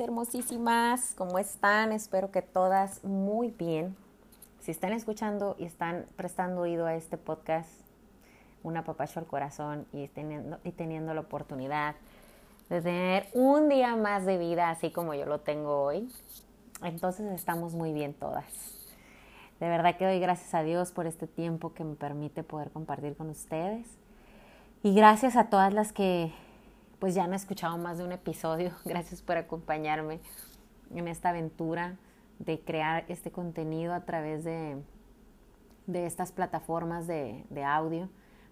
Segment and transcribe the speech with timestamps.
[0.00, 1.90] Hermosísimas, ¿cómo están?
[1.90, 3.96] Espero que todas muy bien.
[4.60, 7.68] Si están escuchando y están prestando oído a este podcast,
[8.62, 11.96] un apapacho al corazón y teniendo la oportunidad
[12.68, 16.08] de tener un día más de vida así como yo lo tengo hoy,
[16.84, 18.46] entonces estamos muy bien todas.
[19.58, 23.16] De verdad que doy gracias a Dios por este tiempo que me permite poder compartir
[23.16, 23.88] con ustedes.
[24.84, 26.32] Y gracias a todas las que
[26.98, 28.72] pues ya han escuchado más de un episodio.
[28.84, 30.20] Gracias por acompañarme
[30.94, 31.96] en esta aventura
[32.38, 34.76] de crear este contenido a través de,
[35.86, 38.08] de estas plataformas de, de audio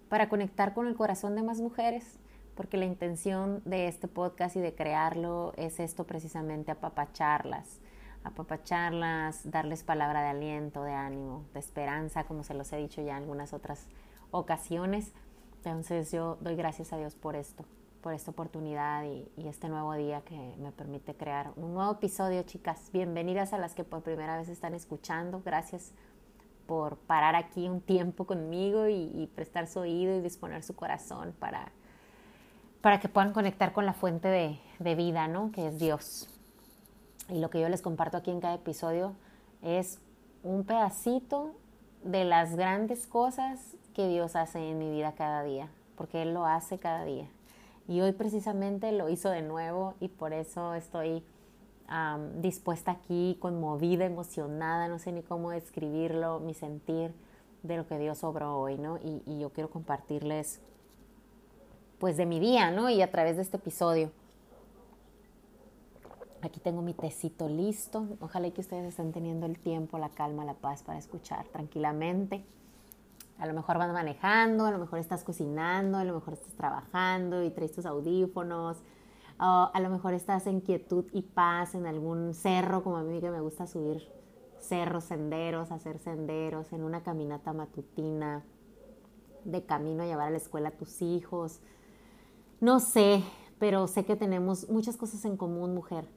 [0.09, 2.19] para conectar con el corazón de más mujeres,
[2.55, 7.79] porque la intención de este podcast y de crearlo es esto precisamente, apapacharlas,
[8.23, 13.11] apapacharlas, darles palabra de aliento, de ánimo, de esperanza, como se los he dicho ya
[13.11, 13.87] en algunas otras
[14.31, 15.13] ocasiones.
[15.57, 17.65] Entonces yo doy gracias a Dios por esto
[18.01, 22.89] por esta oportunidad y, este nuevo día que me permite crear un nuevo episodio, chicas.
[22.91, 25.41] Bienvenidas a las que por primera vez están escuchando.
[25.43, 25.93] Gracias
[26.65, 31.71] por parar aquí un tiempo conmigo y, prestar su oído y disponer su corazón para,
[32.81, 35.51] para que puedan conectar con la fuente de, de vida, ¿no?
[35.51, 36.29] Que es Dios.
[37.29, 39.15] Y lo que yo les comparto aquí en cada episodio
[39.61, 39.99] es
[40.43, 41.55] un pedacito
[42.03, 46.45] de las grandes cosas que Dios hace en mi vida cada día, porque Él lo
[46.45, 47.27] hace cada día.
[47.87, 51.23] Y hoy precisamente lo hizo de nuevo y por eso estoy
[52.41, 57.13] dispuesta aquí, conmovida, emocionada, no sé ni cómo describirlo, mi sentir
[57.63, 58.97] de lo que Dios obró hoy, ¿no?
[58.97, 60.59] Y, y, yo quiero compartirles,
[61.97, 62.89] pues, de mi día, ¿no?
[62.89, 64.11] Y a través de este episodio.
[66.41, 68.05] Aquí tengo mi tecito listo.
[68.19, 72.43] Ojalá que ustedes estén teniendo el tiempo, la calma, la paz para escuchar tranquilamente.
[73.39, 77.43] A lo mejor vas manejando, a lo mejor estás cocinando, a lo mejor estás trabajando
[77.43, 78.77] y traes tus audífonos.
[79.39, 83.29] a lo mejor estás en quietud y paz en algún cerro, como a mí que
[83.29, 84.07] me gusta subir
[84.59, 88.43] cerros, senderos, hacer senderos, en una caminata matutina,
[89.45, 91.61] de camino a llevar a la escuela a tus hijos.
[92.59, 93.23] No sé,
[93.59, 96.07] pero sé que tenemos muchas cosas en común, mujer.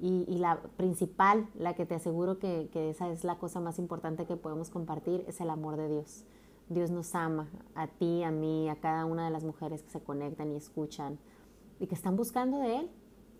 [0.00, 4.36] Y, la principal, la que te aseguro que, esa es la cosa más importante que
[4.36, 6.24] podemos compartir, es el amor de Dios.
[6.68, 10.00] Dios nos ama, a ti, a mí, a cada una de las mujeres que se
[10.00, 11.18] conectan y escuchan
[11.80, 12.90] y que están buscando de Él,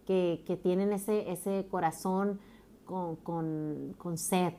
[0.06, 2.40] que, que tienen ese, ese corazón
[2.86, 4.54] con, con, con sed,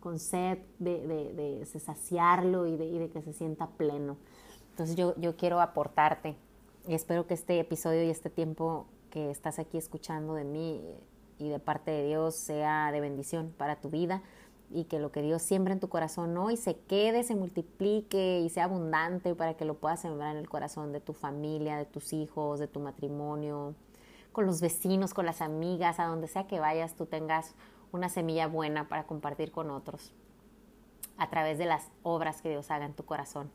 [0.00, 4.16] con sed de, de, de saciarlo y de, y de, que se sienta pleno.
[4.70, 6.36] Entonces yo, yo quiero aportarte
[6.86, 10.82] y espero que este episodio y este tiempo que estás aquí escuchando de mí
[11.38, 14.22] y de parte de Dios sea de bendición para tu vida
[14.72, 18.48] y que lo que Dios siembra en tu corazón hoy se quede, se multiplique y
[18.50, 22.12] sea abundante para que lo puedas sembrar en el corazón de tu familia, de tus
[22.12, 23.74] hijos, de tu matrimonio,
[24.32, 27.54] con los vecinos, con las amigas, a donde sea que vayas, tú tengas
[27.92, 30.12] una semilla buena para compartir con otros
[31.16, 33.50] a través de las obras que Dios haga en tu corazón.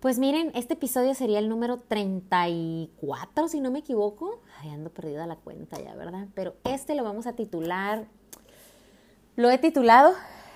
[0.00, 4.40] Pues miren, este episodio sería el número 34, si no me equivoco.
[4.58, 6.28] Ay, ando perdida la cuenta ya, ¿verdad?
[6.34, 8.08] Pero este lo vamos a titular
[9.36, 10.12] lo he titulado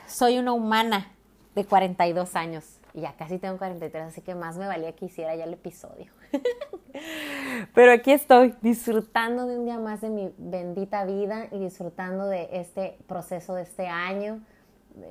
[0.07, 1.13] Soy una humana
[1.55, 2.79] de 42 años.
[2.93, 6.13] Y ya casi tengo 43, así que más me valía que hiciera ya el episodio.
[7.75, 12.49] Pero aquí estoy, disfrutando de un día más de mi bendita vida y disfrutando de
[12.53, 14.41] este proceso de este año,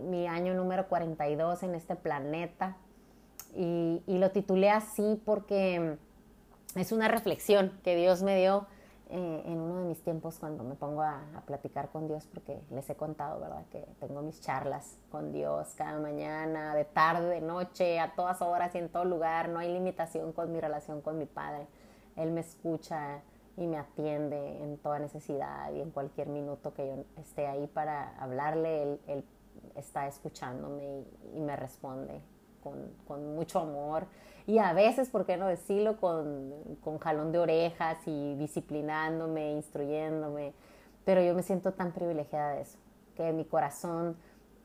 [0.09, 2.77] mi año número 42 en este planeta.
[3.55, 5.97] Y, y lo titulé así porque
[6.75, 8.67] es una reflexión que Dios me dio
[9.09, 12.89] eh, en uno de mis tiempos cuando me pongo a, platicar con Dios, porque les
[12.89, 13.63] he contado, ¿verdad?
[13.71, 18.73] Que tengo mis charlas con Dios cada mañana, de tarde, de noche, a todas horas
[18.73, 19.49] y en todo lugar.
[19.49, 21.67] No hay limitación con mi relación con mi Padre.
[22.15, 23.21] Él me escucha
[23.57, 28.17] y me atiende en toda necesidad y en cualquier minuto que yo esté ahí para
[28.17, 29.23] hablarle, Él,
[29.75, 32.21] está escuchándome y, me responde
[32.65, 34.07] con, con mucho amor
[34.47, 35.97] y a veces, ¿por qué no decirlo?
[35.97, 36.53] Con,
[36.83, 40.53] con jalón de orejas y disciplinándome, instruyéndome.
[41.03, 42.77] Pero yo me siento tan privilegiada de eso,
[43.15, 44.15] que mi corazón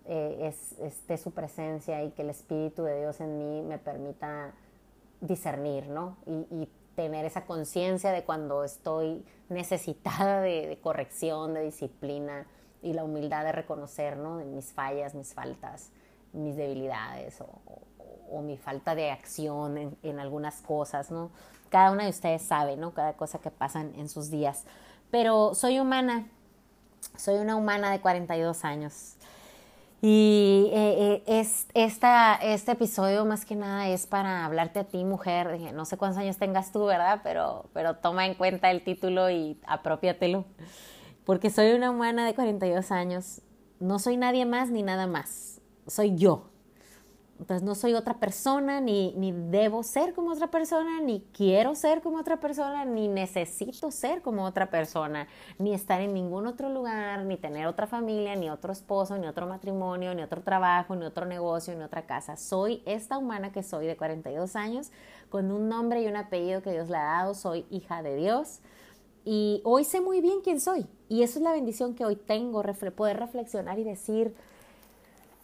[0.04, 4.52] eh, es, esté su presencia y que el Espíritu de Dios en mí me permita
[5.20, 6.16] discernir, ¿no?
[6.26, 12.46] Y, y tener esa conciencia de cuando estoy necesitada de, de, corrección, de disciplina
[12.82, 14.36] y la humildad de reconocer, ¿no?
[14.36, 15.90] De mis fallas, mis faltas,
[16.32, 17.48] mis debilidades o,
[18.30, 21.30] o mi falta de acción en, algunas cosas, ¿no?
[21.68, 22.92] Cada una de ustedes sabe, ¿no?
[22.92, 24.64] Cada cosa que pasan en sus días.
[25.10, 26.26] Pero soy humana,
[27.16, 29.16] soy una humana de 42 años.
[30.02, 35.04] Y eh, eh, es, esta, este episodio más que nada es para hablarte a ti,
[35.04, 35.72] mujer.
[35.74, 37.20] No sé cuántos años tengas tú, ¿verdad?
[37.22, 40.46] Pero, pero toma en cuenta el título y apropiatelo.
[41.24, 43.42] Porque soy una humana de 42 años.
[43.78, 45.60] No soy nadie más ni nada más.
[45.86, 46.49] Soy yo.
[47.40, 52.02] Entonces no soy otra persona, ni, ni debo ser como otra persona, ni quiero ser
[52.02, 55.26] como otra persona, ni necesito ser como otra persona,
[55.58, 59.46] ni estar en ningún otro lugar, ni tener otra familia, ni otro esposo, ni otro
[59.46, 62.36] matrimonio, ni otro trabajo, ni otro negocio, ni otra casa.
[62.36, 64.90] Soy esta humana que soy de 42 años,
[65.30, 68.60] con un nombre y un apellido que Dios le ha dado, soy hija de Dios.
[69.24, 70.86] Y hoy sé muy bien quién soy.
[71.08, 72.62] Y eso es la bendición que hoy tengo,
[72.94, 74.34] poder reflexionar y decir,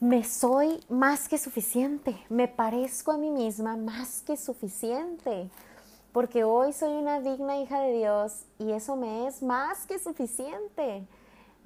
[0.06, 5.50] me soy más que suficiente, me parezco a mí misma más que suficiente,
[6.12, 11.08] porque hoy soy una digna hija de Dios y eso me es más que suficiente.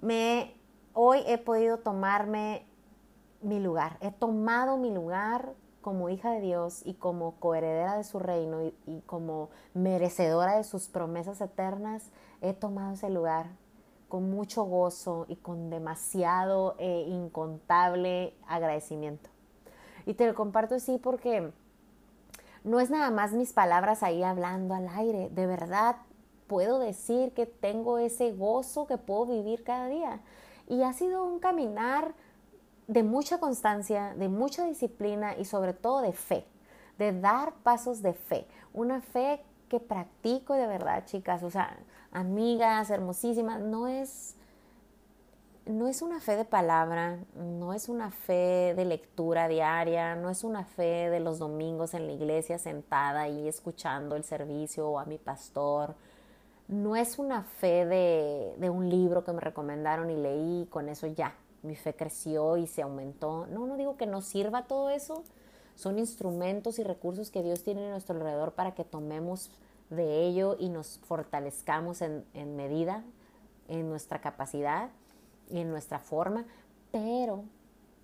[0.00, 0.54] Me,
[0.94, 2.64] hoy he podido tomarme
[3.42, 5.52] mi lugar, he tomado mi lugar
[5.82, 10.64] como hija de Dios y como coheredera de su reino y, y como merecedora de
[10.64, 12.10] sus promesas eternas,
[12.40, 13.50] he tomado ese lugar
[14.10, 19.30] con mucho gozo y con demasiado e incontable agradecimiento.
[20.04, 21.50] Y te lo comparto así porque
[22.64, 25.96] no es nada más mis palabras ahí hablando al aire, de verdad
[26.46, 30.20] puedo decir que tengo ese gozo que puedo vivir cada día.
[30.66, 32.12] Y ha sido un caminar
[32.88, 36.44] de mucha constancia, de mucha disciplina y sobre todo de fe,
[36.98, 41.44] de dar pasos de fe, una fe que practico de verdad, chicas.
[41.44, 41.78] O sea,
[42.12, 44.34] amigas hermosísimas, no es,
[45.66, 50.44] no es una fe de palabra, no es una fe de lectura diaria, no es
[50.44, 55.04] una fe de los domingos en la iglesia sentada y escuchando el servicio o a
[55.04, 55.94] mi pastor.
[56.68, 61.06] No es una fe de, de un libro que me recomendaron y leí, con eso
[61.06, 63.46] ya, mi fe creció y se aumentó.
[63.46, 65.24] No, no digo que no sirva todo eso,
[65.74, 69.50] son instrumentos y recursos que Dios tiene a nuestro alrededor para que tomemos
[69.90, 73.04] de ello y nos fortalezcamos en, en medida,
[73.68, 74.90] en nuestra capacidad
[75.50, 76.44] y en nuestra forma,
[76.92, 77.44] pero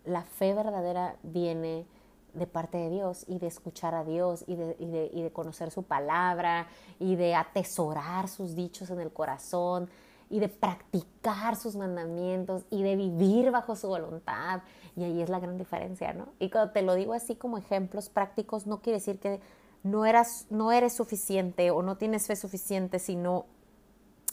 [0.04, 1.86] la fe verdadera viene
[2.34, 5.30] de parte de Dios y de escuchar a Dios y de, y, de, y de,
[5.30, 6.68] conocer su palabra
[6.98, 9.88] y de atesorar sus dichos en el corazón
[10.28, 14.62] y de practicar sus mandamientos y de vivir bajo su voluntad.
[14.96, 16.28] Y ahí es la gran diferencia, ¿no?
[16.38, 19.40] Y cuando te lo digo así como ejemplos prácticos, no quiere decir que
[19.86, 23.46] no, eras, no eres suficiente o no tienes fe suficiente si no,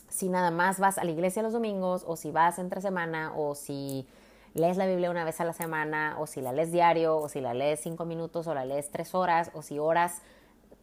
[0.09, 3.53] si nada más vas a la iglesia los domingos o si vas entre semana o
[3.53, 4.07] si
[4.55, 7.39] lees la Biblia una vez a la semana o si la lees diario o si
[7.39, 10.21] la lees cinco minutos o la lees tres horas o si oras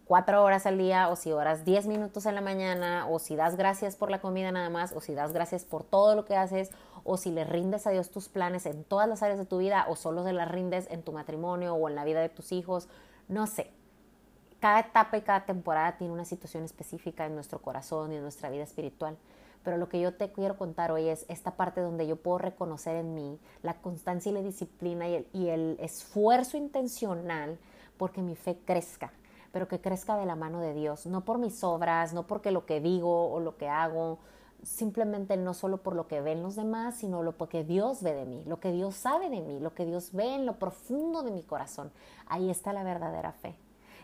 [0.05, 3.56] cuatro horas al día o si oras diez minutos en la mañana o si das
[3.56, 6.70] gracias por la comida nada más o si das gracias por todo lo que haces
[7.02, 9.87] o si le rindes a Dios tus planes en todas las áreas de tu vida
[9.88, 12.88] o solo se las rindes en tu matrimonio o en la vida de tus hijos,
[13.28, 13.72] no sé,
[14.61, 18.51] cada etapa y cada temporada tiene una situación específica en nuestro corazón y en nuestra
[18.51, 19.17] vida espiritual.
[19.65, 22.97] Pero lo que yo te quiero contar hoy es esta parte donde yo puedo reconocer
[22.97, 27.59] en mí la constancia y la disciplina y el, esfuerzo intencional
[27.99, 29.12] porque mi fe crezca,
[29.53, 32.65] pero que crezca de la mano de Dios, no por mis obras, no porque lo
[32.65, 34.19] que digo o lo que hago,
[34.63, 38.25] simplemente no solo por lo que ven los demás, sino lo que Dios ve de
[38.25, 41.32] mí, lo que Dios sabe de mí, lo que Dios ve en lo profundo de
[41.32, 41.91] mi corazón.
[42.27, 43.55] Ahí está la verdadera fe.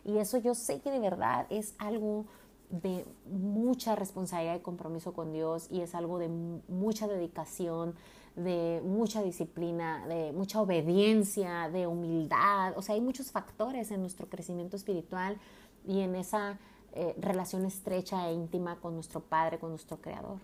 [0.07, 2.27] Y eso yo sé que de verdad es algo
[2.71, 7.97] de mucha responsabilidad y compromiso con Dios y es algo de mucha dedicación,
[8.37, 12.75] de mucha disciplina, de mucha obediencia, de humildad.
[12.77, 15.39] O sea, hay muchos factores en nuestro crecimiento espiritual
[15.85, 16.61] y en esa
[16.93, 20.39] eh, relación estrecha e íntima con nuestro Padre, con nuestro Creador.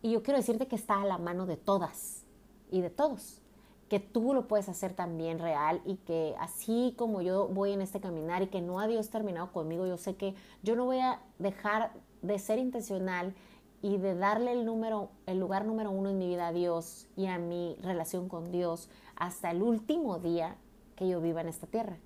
[0.00, 2.24] Y yo quiero decirte que está a la mano de todas
[2.70, 3.42] y de todos
[3.88, 8.00] que tú lo puedes hacer también real y que así como yo voy en este
[8.00, 11.20] caminar y que no ha Dios terminado conmigo, yo sé que yo no voy a
[11.38, 11.92] dejar
[12.22, 13.34] de ser intencional
[13.80, 17.26] y de darle el número, el lugar número uno en mi vida a Dios y
[17.26, 20.56] a mi relación con Dios hasta el último día
[20.96, 21.96] que yo viva en esta tierra.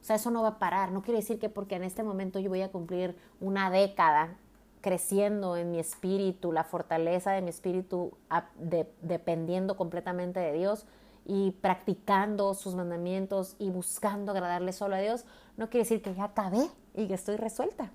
[0.00, 0.92] O sea, eso no va a parar.
[0.92, 4.36] No quiere decir que porque en este momento yo voy a cumplir una década
[4.80, 8.12] creciendo en mi espíritu, la fortaleza de mi espíritu
[9.02, 10.86] dependiendo completamente de Dios,
[11.28, 15.24] y practicando sus mandamientos y buscando agradarle solo a Dios,
[15.56, 17.92] no quiere decir que ya acabé y que estoy resuelta.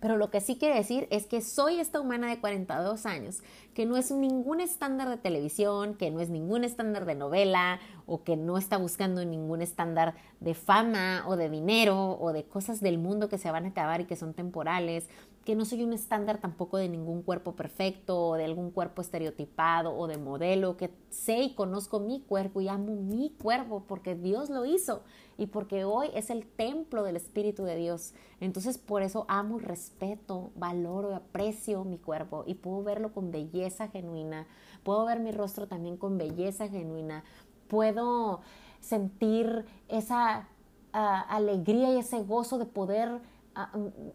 [0.00, 3.42] Pero lo que sí quiere decir es que soy esta humana de 42 años,
[3.74, 8.22] que no es ningún estándar de televisión, que no es ningún estándar de novela o
[8.22, 12.98] que no está buscando ningún estándar de fama o de dinero o de cosas del
[12.98, 15.08] mundo que se van a acabar y que son temporales,
[15.46, 19.96] que no soy un estándar tampoco de ningún cuerpo perfecto o de algún cuerpo estereotipado
[19.96, 24.50] o de modelo, que sé y conozco mi cuerpo y amo mi cuerpo porque Dios
[24.50, 25.04] lo hizo
[25.38, 28.12] y porque hoy es el templo del Espíritu de Dios.
[28.40, 33.86] Entonces por eso amo, respeto, valoro y aprecio mi cuerpo y puedo verlo con belleza
[33.86, 34.48] genuina,
[34.82, 37.22] puedo ver mi rostro también con belleza genuina,
[37.68, 38.40] puedo
[38.80, 40.48] sentir esa
[40.92, 43.20] ah, alegría y ese gozo de poder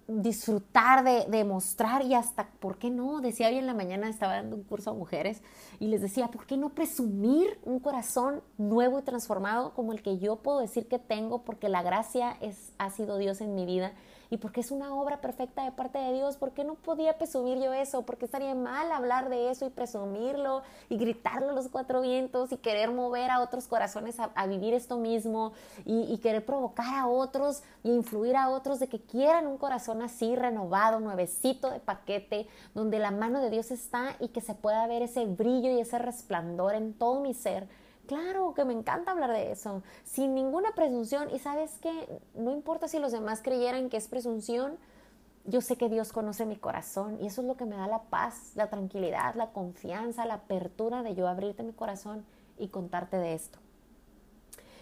[0.08, 3.22] disfrutar de, de, mostrar y hasta, ¿por qué no?
[3.22, 5.42] Decía hoy en la mañana, estaba dando un curso a mujeres
[5.82, 10.20] y les decía, ¿por qué no presumir un corazón nuevo y transformado como el que
[10.20, 13.92] yo puedo decir que tengo porque la gracia es, ha sido Dios en mi vida?
[14.32, 17.60] y porque es una obra perfecta de parte de Dios, ¿por qué no podía presumir
[17.60, 18.04] yo eso?
[18.04, 22.54] ¿Por qué estaría mal hablar de eso y presumirlo y gritarlo a los cuatro vientos
[22.54, 25.52] y querer mover a otros corazones a, vivir esto mismo
[25.86, 30.36] y, querer provocar a otros y influir a otros de que quieran un corazón así
[30.36, 35.02] renovado, nuevecito de paquete, donde la mano de Dios está y que se pueda ver
[35.02, 37.68] ese brillo y ese resplandor en todo mi ser?
[38.08, 41.30] Claro que me encanta hablar de eso, sin ninguna presunción.
[41.34, 44.78] Y sabes que no importa si los demás creyeran que es presunción,
[45.46, 48.04] yo sé que Dios conoce mi corazón y eso es lo que me da la
[48.04, 52.26] paz, la tranquilidad, la confianza, la apertura de yo abrirte mi corazón
[52.60, 53.60] y contarte de esto.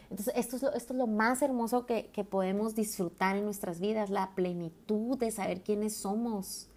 [0.10, 3.79] Entonces, esto es lo, esto es lo más hermoso que, que podemos disfrutar en nuestras
[3.79, 6.67] vidas, la plenitud de saber quiénes somos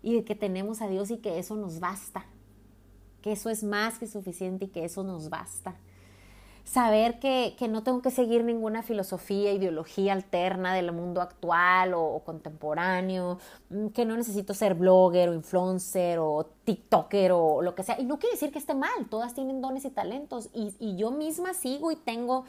[0.00, 2.24] y de que tenemos a Dios y que eso nos basta
[3.22, 5.74] que eso es más que suficiente y que eso nos basta.
[6.64, 13.38] Saber que, no tengo que seguir ninguna filosofía, ideología alterna del mundo actual o, contemporáneo,
[13.70, 17.98] mm, que no necesito ser blogger o influencer o tiktoker o lo que sea.
[17.98, 21.54] Y no quiere decir que esté mal, todas tienen dones y talentos y, yo misma
[21.54, 22.44] sigo y tengo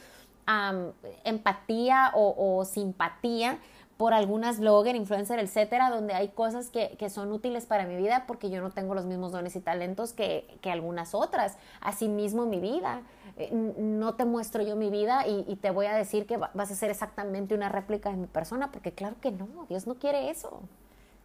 [1.24, 3.60] empatía o simpatía
[4.00, 8.50] por algunas blogger, influencer, etcétera, donde hay cosas que, son útiles para mi vida porque
[8.50, 11.58] yo no tengo los mismos dones y talentos que, algunas otras.
[11.82, 13.02] Asimismo, mi vida.
[13.36, 16.76] Eh, no te muestro yo mi vida y, te voy a decir que vas a
[16.76, 20.62] ser exactamente una réplica de mi persona, porque claro que no, Dios no quiere eso.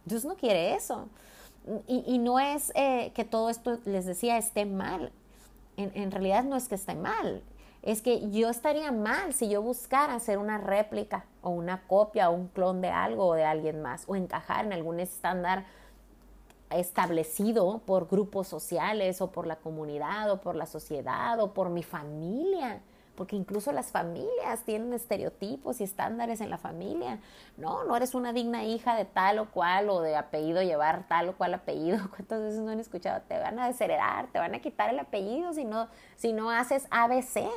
[0.03, 1.07] Dios no quiere eso.
[1.87, 5.13] Y, no es eh, que todo esto, les decía, esté mal.
[5.77, 7.41] En, en realidad no es que esté mal,
[7.85, 12.33] es que yo estaría mal si yo buscara hacer una réplica o una copia o
[12.33, 15.65] un clon de algo o de alguien más o encajar en algún estándar
[16.71, 21.83] establecido por grupos sociales o por la comunidad o por la sociedad o por mi
[21.83, 22.81] familia
[23.15, 27.19] porque incluso las familias tienen estereotipos y estándares en la familia.
[27.57, 31.29] No, no eres una digna hija de tal o cual o de apellido llevar tal
[31.29, 32.09] o cual apellido.
[32.09, 33.21] ¿Cuántas veces no han escuchado?
[33.27, 36.87] Te van a desheredar, te van a quitar el apellido si no, si no haces
[36.91, 37.49] ABC.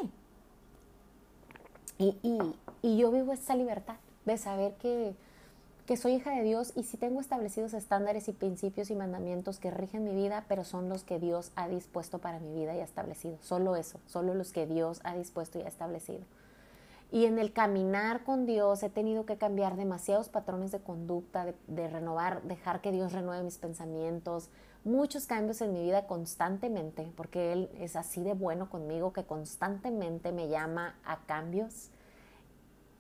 [1.99, 2.38] Y, y,
[2.83, 5.14] y yo vivo esa libertad de saber que
[5.88, 9.71] que soy hija de Dios y si tengo establecidos estándares y principios y mandamientos que
[9.71, 12.85] rigen mi vida, pero son los que Dios ha dispuesto para mi vida y ha
[12.85, 13.38] establecido.
[13.40, 16.21] Solo eso, solo los que Dios ha dispuesto y ha establecido.
[17.11, 21.88] Y en el caminar con Dios he tenido que cambiar demasiados patrones de conducta, de,
[21.88, 24.50] renovar, dejar que Dios renueve mis pensamientos,
[24.85, 30.32] muchos cambios en mi vida constantemente, porque Él es así de bueno conmigo que constantemente
[30.32, 31.90] me llama a cambios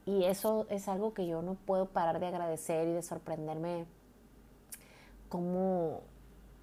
[0.08, 3.84] y eso es algo que yo no puedo parar de agradecer y de sorprenderme
[5.28, 6.00] cómo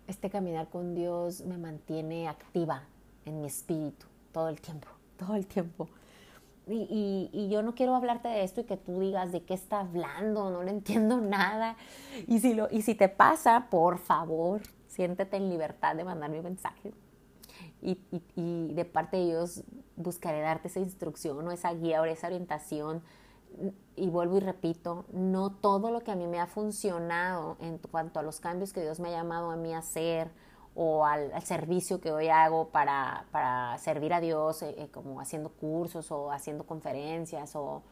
[0.07, 2.86] este caminar con Dios me mantiene activa
[3.24, 5.88] en mi espíritu todo el tiempo, todo el tiempo.
[6.67, 9.81] Y, y, yo no quiero hablarte de esto y que tú digas de qué está
[9.81, 11.77] hablando, no le entiendo nada.
[12.25, 14.62] Y si, lo, y si te pasa, por favor,
[14.95, 16.93] siéntete en libertad de mandarme un mensaje.
[17.81, 17.99] Y,
[18.35, 19.63] y, de parte de Dios
[19.95, 23.03] buscaré darte esa instrucción o esa guía o esa orientación
[23.95, 28.19] y vuelvo y repito, no todo lo que a mí me ha funcionado en cuanto
[28.19, 30.31] a los cambios que Dios me ha llamado a mí a hacer
[30.73, 35.49] o al, servicio que hoy hago para, para servir a Dios, eh, eh, como haciendo
[35.49, 37.83] cursos o haciendo conferencias o,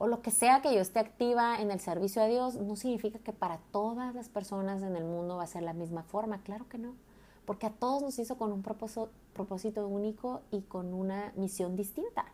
[0.00, 3.18] o lo que sea que yo esté activa en el servicio a Dios, no significa
[3.18, 6.68] que para todas las personas en el mundo va a ser la misma forma, claro
[6.68, 6.94] que no,
[7.44, 12.26] porque a todos nos hizo con un propósito, propósito único y con una misión distinta.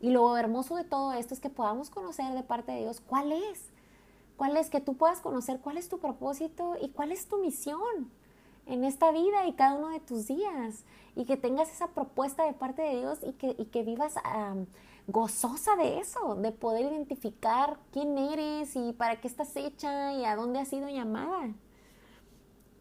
[0.00, 3.30] Y lo hermoso de todo esto es que podamos conocer de parte de Dios cuál
[3.30, 3.66] es,
[4.36, 8.10] cuál es, que tú puedas conocer cuál es tu propósito y cuál es tu misión
[8.66, 10.84] en esta vida y cada uno de tus días.
[11.14, 14.14] Y que tengas esa propuesta de parte de Dios y que, y que vivas
[15.12, 20.36] gozosa de eso, de poder identificar quién eres y para qué estás hecha y a
[20.36, 21.52] dónde has sido llamada.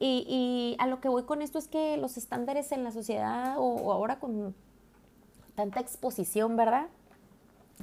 [0.02, 3.92] Y, a lo que voy con esto es que los estándares en la sociedad o
[3.92, 4.56] ahora con
[5.56, 6.88] tanta exposición, ¿verdad?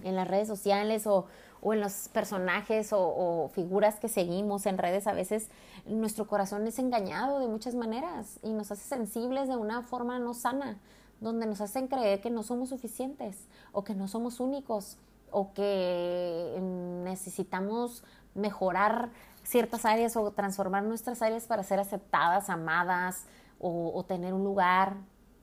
[0.02, 1.26] en las redes sociales o
[1.72, 5.48] en los personajes o, figuras que seguimos en redes, a veces
[5.86, 10.34] nuestro corazón es engañado de muchas maneras y nos hace sensibles de una forma no
[10.34, 10.78] sana,
[11.20, 14.98] donde nos hacen creer que no somos suficientes o que no somos únicos
[15.30, 16.58] o que
[17.04, 18.04] necesitamos
[18.34, 19.10] mejorar
[19.42, 23.26] ciertas áreas o transformar nuestras áreas para ser aceptadas, amadas
[23.58, 24.96] o, tener un lugar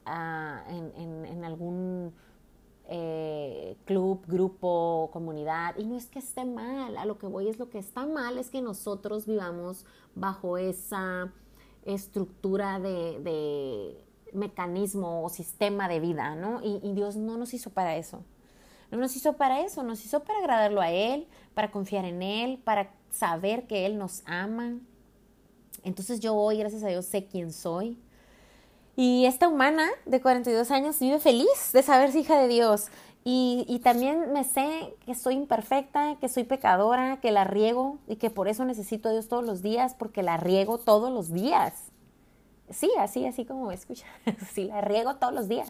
[0.06, 2.14] ah, en, algún
[2.88, 5.76] eh, club, grupo, comunidad.
[5.78, 8.38] Y no es que esté mal, a lo que voy es lo que está mal
[8.38, 11.32] es que nosotros vivamos bajo esa
[11.86, 14.04] estructura de,
[14.34, 16.62] mecanismo o sistema de vida, ¿no?
[16.64, 18.24] y Dios no nos hizo para eso.
[18.94, 22.60] No nos hizo para eso, nos hizo para agradarlo a Él, para confiar en Él,
[22.64, 24.78] para saber que Él nos ama.
[25.84, 27.98] Entonces yo hoy, gracias a Dios, sé quién soy.
[28.96, 32.90] Y esta humana de 42 años vive feliz de saberse hija de Dios.
[33.24, 38.18] Y, y, también me sé que soy imperfecta, que soy pecadora, que la riego y
[38.18, 41.93] que por eso necesito a Dios todos los días, porque la riego todos los días.
[42.74, 44.06] Sí, así, así como me escucha.
[44.54, 45.70] sí, la riego todos los días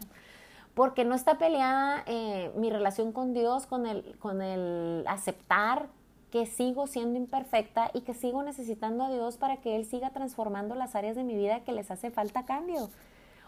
[0.74, 5.86] porque no está peleada eh, mi relación con Dios con el, con el aceptar
[6.30, 10.74] que sigo siendo imperfecta y que sigo necesitando a Dios para que Él siga transformando
[10.74, 12.90] las áreas de mi vida que les hace falta cambio.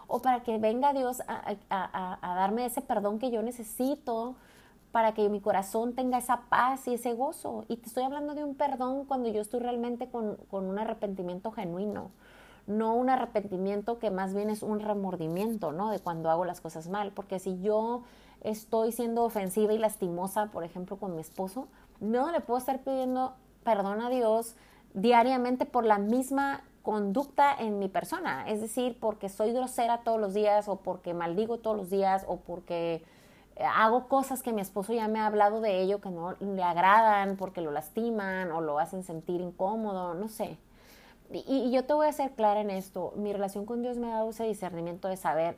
[0.07, 4.35] O para que venga Dios a, darme ese perdón que yo necesito,
[4.93, 7.65] para que mi corazón tenga esa paz y ese gozo.
[7.67, 11.51] Y te estoy hablando de un perdón cuando yo estoy realmente con, con un arrepentimiento
[11.51, 12.11] genuino
[12.67, 15.89] no un arrepentimiento que más bien es un remordimiento, ¿no?
[15.89, 18.03] De cuando hago las cosas mal, porque si yo
[18.41, 21.67] estoy siendo ofensiva y lastimosa, por ejemplo, con mi esposo,
[21.99, 23.33] no le puedo estar pidiendo
[23.63, 24.55] perdón a Dios
[24.93, 30.33] diariamente por la misma conducta en mi persona, es decir, porque soy grosera todos los
[30.33, 33.03] días o porque maldigo todos los días o porque
[33.59, 37.35] hago cosas que mi esposo ya me ha hablado de ello que no le agradan
[37.37, 40.57] porque lo lastiman o lo hacen sentir incómodo, no sé.
[41.31, 44.15] Y, yo te voy a ser clara en esto, mi relación con Dios me ha
[44.15, 45.57] dado ese discernimiento de saber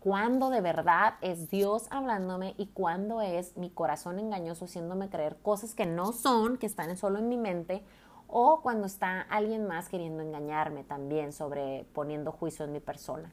[0.00, 5.74] cuándo de verdad es Dios hablándome y cuándo es mi corazón engañoso haciéndome creer cosas
[5.74, 7.82] que no son, que están solo en mi mente,
[8.26, 13.32] o cuando está alguien más queriendo engañarme también sobre poniendo juicio en mi persona.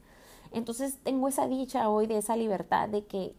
[0.52, 3.36] Entonces tengo esa dicha hoy de esa libertad de que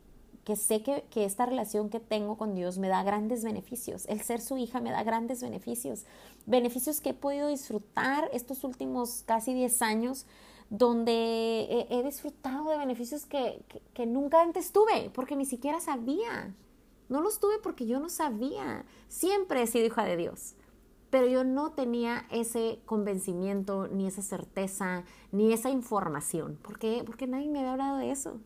[0.48, 4.06] que sé que, esta relación que tengo con Dios me da grandes beneficios.
[4.06, 6.06] El ser su hija me da grandes beneficios.
[6.46, 10.24] Beneficios que he podido disfrutar estos últimos casi 10 años
[10.70, 16.54] donde he, disfrutado de beneficios que, que, nunca antes tuve, porque ni siquiera sabía.
[17.10, 18.86] No los tuve porque yo no sabía.
[19.08, 20.54] Siempre he sido hija de Dios,
[21.10, 26.58] pero yo no tenía ese convencimiento, ni esa certeza, ni esa información.
[26.62, 27.02] ¿Por qué?
[27.04, 28.40] Porque nadie me había hablado de eso.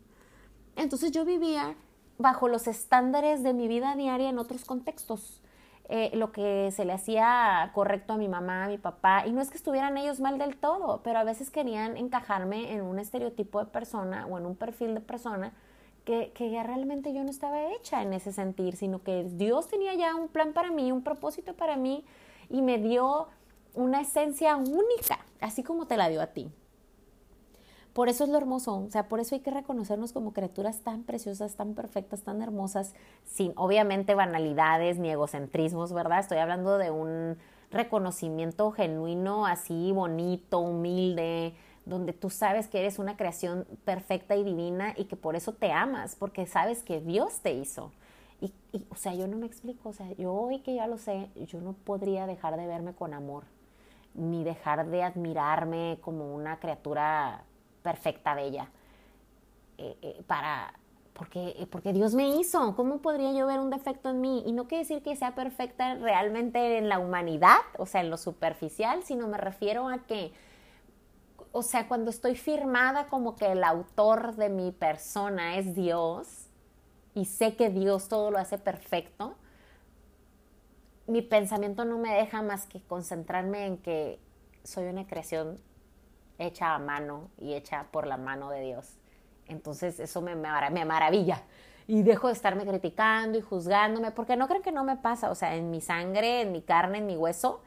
[0.75, 1.77] Entonces yo vivía
[2.23, 5.43] bajo los estándares de mi vida diaria en otros contextos.
[5.89, 9.43] Eh, lo que se le hacía correcto a mi mamá, a mi papá, y no
[9.43, 13.59] es que estuvieran ellos mal del todo, pero a veces querían encajarme en un estereotipo
[13.59, 15.53] de persona o en un perfil de persona
[16.05, 20.15] que, que realmente yo no estaba hecha en ese sentir, sino que Dios tenía ya
[20.15, 22.05] un plan para mí, un propósito para mí,
[22.49, 23.29] y me dio
[23.75, 26.51] una esencia única, así como te la dio a ti.
[27.93, 31.03] Por eso es lo hermoso, o sea, por eso hay que reconocernos como criaturas tan
[31.03, 32.95] preciosas, tan perfectas, tan hermosas,
[33.27, 36.21] sin obviamente banalidades ni egocentrismos, ¿verdad?
[36.21, 37.37] Estoy hablando de un
[37.71, 44.95] reconocimiento genuino, así bonito, humilde, donde tú sabes que eres una creación perfecta y divina
[44.97, 47.93] y que por eso te amas, porque sabes que Dios te hizo.
[48.41, 48.55] Y,
[48.89, 51.61] o sea, yo no me explico, o sea, yo hoy que ya lo sé, yo
[51.61, 53.45] no podría dejar de verme con amor,
[54.15, 57.45] ni dejar de admirarme como una criatura
[57.83, 58.69] perfecta, bella,
[59.79, 60.73] eh, eh, para,
[61.13, 64.43] porque, eh, porque Dios me hizo, ¿cómo podría yo ver un defecto en mí?
[64.47, 68.17] Y no quiere decir que sea perfecta realmente en la humanidad, o sea, en lo
[68.17, 70.33] superficial, sino me refiero a que,
[71.53, 76.49] o sea, cuando estoy firmada como que el autor de mi persona es Dios,
[77.15, 79.35] y sé que Dios todo lo hace perfecto,
[81.07, 84.19] mi pensamiento no me deja más que concentrarme en que
[84.65, 85.59] soy una creación
[86.39, 88.97] hecha a mano y hecha por la mano de Dios.
[89.49, 91.43] Entonces eso me, me, maravilla.
[91.87, 95.35] Y dejo de estarme criticando y juzgándome, porque no creen que no me pasa, o
[95.35, 97.61] sea, en mi sangre, en mi carne, en mi hueso,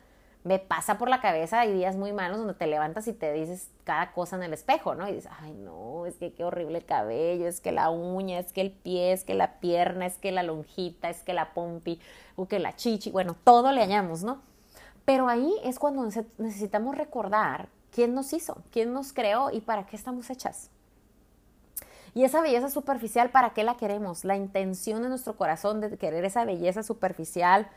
[0.43, 3.71] me pasa por la cabeza, hay días muy malos donde te levantas y te dices
[3.83, 5.07] cada cosa en el espejo, ¿no?
[5.07, 8.53] Y dices, ay, no, es que qué horrible el cabello, es que la uña, es
[8.53, 11.99] que el pie, es que la pierna, es que la lonjita, es que la pompi,
[12.35, 14.41] o que la chichi, bueno, todo le hallamos, ¿no?
[15.03, 16.03] Pero ahí es cuando
[16.37, 20.69] necesitamos recordar quién nos hizo, quién nos creó y para qué estamos hechas.
[22.13, 24.25] Y esa belleza superficial, ¿para qué la queremos?
[24.25, 27.69] La intención de nuestro corazón de querer esa belleza superficial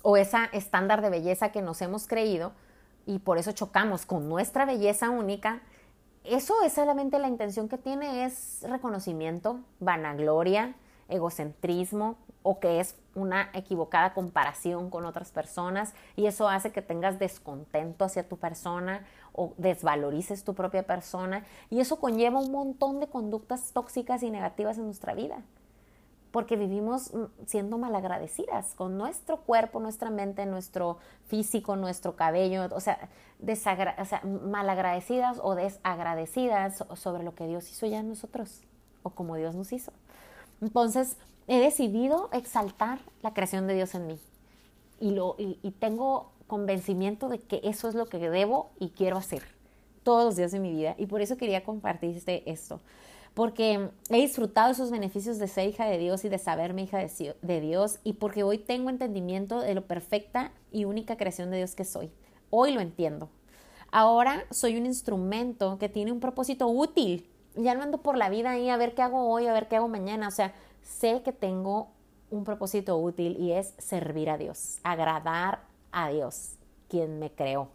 [0.00, 2.52] o esa estándar de belleza que nos hemos creído
[3.04, 5.60] y por eso chocamos con nuestra belleza única,
[6.24, 10.74] eso es solamente la intención que tiene es reconocimiento, vanagloria,
[11.10, 17.18] egocentrismo o que es una equivocada comparación con otras personas y eso hace que tengas
[17.18, 23.08] descontento hacia tu persona o desvalorices tu propia persona y eso conlleva un montón de
[23.08, 25.42] conductas tóxicas y negativas en nuestra vida
[26.30, 32.80] porque vivimos mm, siendo malagradecidas con nuestro cuerpo, nuestra mente, nuestro físico, nuestro cabello, o
[32.80, 33.08] sea,
[33.42, 38.62] o sea, malagradecidas o desagradecidas sobre lo que Dios hizo ya en nosotros
[39.02, 39.92] o como Dios nos hizo.
[40.60, 41.16] Entonces,
[41.50, 44.18] he decidido exaltar la creación de Dios en mí
[45.00, 49.42] y, lo, y, tengo convencimiento de que eso es lo que debo y quiero hacer
[50.04, 52.80] todos los días de mi vida y por eso quería compartirte esto
[53.34, 57.60] porque he disfrutado esos beneficios de ser hija de Dios y de saberme hija de
[57.60, 61.84] Dios y porque hoy tengo entendimiento de lo perfecta y única creación de Dios que
[61.84, 62.10] soy.
[62.50, 63.28] Hoy lo entiendo.
[63.90, 67.28] Ahora soy un instrumento que tiene un propósito útil.
[67.56, 69.76] Ya no ando por la vida ahí a ver qué hago hoy, a ver qué
[69.76, 70.28] hago mañana.
[70.28, 71.88] O sea, sé que tengo
[72.30, 75.60] un propósito útil y es servir a Dios, agradar
[75.92, 76.56] a Dios,
[76.88, 77.68] quien me creó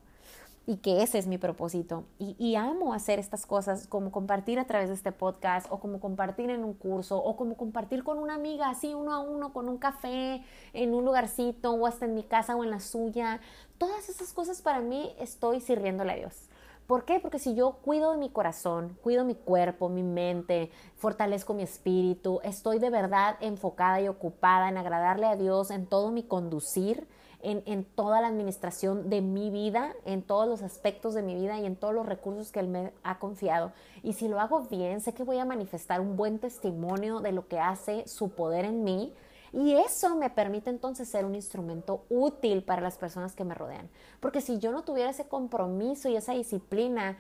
[0.68, 2.06] y que ese es mi propósito.
[2.18, 6.50] Y, amo hacer estas cosas, como compartir a través de este podcast, o como compartir
[6.50, 9.78] en un curso, o como compartir con una amiga, así uno a uno, con un
[9.78, 13.40] café, en un lugarcito, o hasta en mi casa o en la suya.
[13.78, 16.50] Todas esas cosas para mí estoy sirviéndole a Dios.
[16.88, 17.20] ¿Por qué?
[17.20, 22.40] Porque si yo cuido de mi corazón, cuido mi cuerpo, mi mente, fortalezco mi espíritu,
[22.44, 27.08] estoy de verdad enfocada y ocupada en agradarle a Dios en todo mi conducir,
[27.42, 31.66] en, toda la administración de mi vida, en todos los aspectos de mi vida y
[31.66, 33.72] en todos los recursos que Él me ha confiado.
[34.02, 37.48] Y si lo hago bien, sé que voy a manifestar un buen testimonio de lo
[37.48, 39.14] que hace su poder en mí.
[39.56, 43.90] Y eso me permite entonces ser un instrumento útil para las personas que me rodean.
[44.20, 47.18] Porque si yo no tuviera ese compromiso y esa disciplina,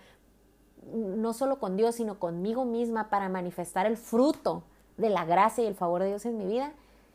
[0.93, 4.63] no solo con Dios, sino conmigo misma para manifestar el fruto
[4.97, 6.73] de la gracia y el favor de Dios en mi vida,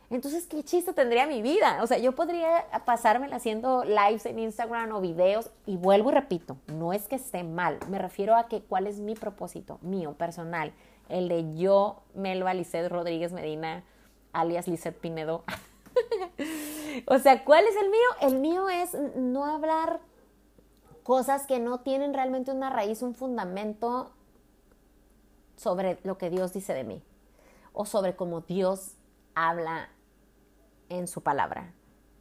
[0.08, 1.80] entonces, ¿qué chiste tendría mi vida?
[1.82, 6.56] O sea, yo podría pasármela haciendo lives en Instagram o videos y vuelvo y repito,
[6.66, 10.72] no es que esté mal, me refiero a que cuál es mi propósito, mío, personal,
[11.08, 13.84] el de yo, Melba Lisset Rodríguez Medina,
[14.32, 15.44] alias Lisset Pinedo.
[17.06, 18.08] o sea, ¿cuál es el mío?
[18.20, 20.00] El mío es no hablar
[21.02, 24.12] cosas que no tienen realmente una raíz, un fundamento
[25.56, 27.02] sobre lo que Dios dice de mí
[27.72, 28.94] o sobre cómo Dios
[29.34, 29.88] habla
[30.88, 31.72] en su palabra.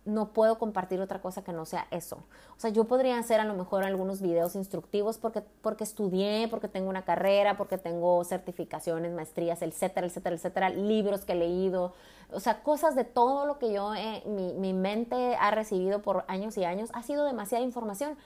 [0.06, 2.24] No puedo compartir otra cosa que no sea eso.
[2.58, 6.68] O sea, yo podría hacer a lo mejor algunos videos instructivos porque, porque estudié, porque
[6.68, 11.94] tengo una carrera, porque tengo certificaciones, maestrías, etcétera, etcétera, etcétera, libros que he leído.
[12.32, 13.92] O sea, cosas de todo lo que yo,
[14.26, 16.90] mi, mi mente ha recibido por años y años.
[16.94, 18.18] Ha sido demasiada información.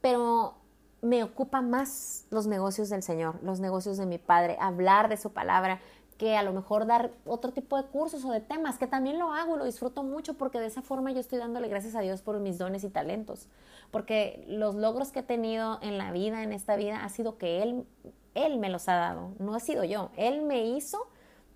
[0.00, 0.54] Pero
[1.04, 5.32] me ocupa más los negocios del Señor, los negocios de mi Padre, hablar de su
[5.32, 5.80] palabra,
[6.18, 9.32] que a lo mejor dar otro tipo de cursos o de temas, que también lo
[9.32, 12.38] hago, lo disfruto mucho porque de esa forma yo estoy dándole gracias a Dios por
[12.38, 13.48] mis dones y talentos,
[13.90, 17.62] porque los logros que he tenido en la vida, en esta vida, ha sido que
[17.62, 17.86] Él,
[18.34, 21.08] Él me los ha dado, no ha sido yo, Él me hizo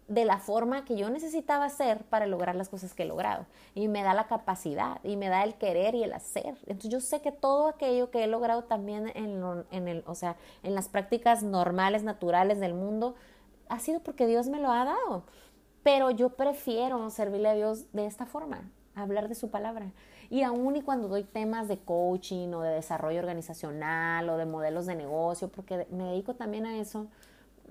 [0.08, 3.44] de la forma que yo necesitaba ser para lograr las cosas que he logrado.
[3.74, 6.56] Y me da la capacidad, y me da el querer y el hacer.
[6.66, 10.36] Entonces yo sé que todo aquello que he logrado también en, en, el, o sea,
[10.62, 13.16] en las prácticas normales, naturales del mundo,
[13.68, 15.24] ha sido porque Dios me lo ha dado.
[15.82, 19.92] Pero yo prefiero servirle a Dios de esta forma, hablar de su palabra.
[20.30, 24.86] Y aún y cuando doy temas de coaching o de desarrollo organizacional o de modelos
[24.86, 27.06] de negocio, porque me dedico también a eso,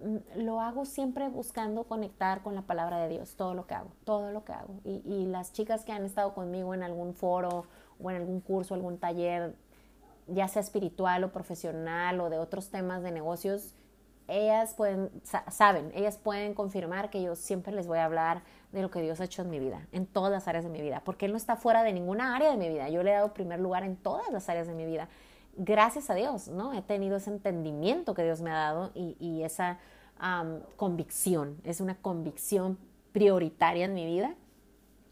[0.04, 3.92] mm, lo hago siempre buscando conectar con la palabra de Dios, todo lo que hago,
[4.06, 4.74] todo lo que hago.
[4.84, 7.66] Y, y las chicas que han estado conmigo en algún foro
[8.02, 9.56] o en algún curso, algún taller,
[10.28, 13.76] ya sea espiritual o profesional o de otros temas de negocios,
[14.28, 15.10] ellas pueden,
[15.50, 19.22] saben, ellas pueden confirmar que yo siempre les voy a hablar de lo que Dios
[19.22, 21.38] ha hecho en mi vida, en todas las áreas de mi vida, porque Él no
[21.38, 22.90] está fuera de ninguna área de mi vida.
[22.90, 25.08] Yo le he dado primer lugar en todas las áreas de mi vida.
[25.56, 26.74] Gracias a Dios, ¿no?
[26.74, 29.80] He tenido ese entendimiento que Dios me ha dado y, esa
[30.76, 31.58] convicción.
[31.64, 32.78] Es una convicción
[33.12, 34.36] prioritaria en mi vida.